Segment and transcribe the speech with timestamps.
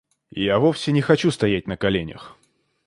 [0.33, 2.35] Я вовсе не хочу стоять на коленях.